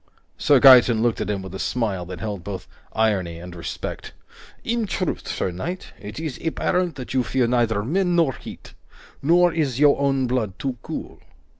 [0.35, 4.13] Sir Gaeton looked at him with a smile that held both irony and respect.
[4.63, 8.73] "In truth, sir knight, it is apparent that you fear neither men nor heat.
[9.21, 11.19] Nor is your own blood too cool.